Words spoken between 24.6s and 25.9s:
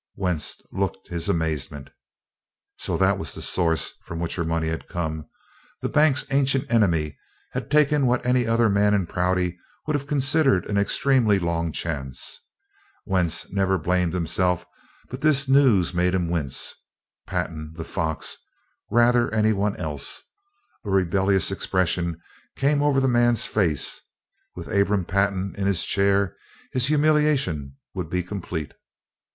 Abram Pantin in his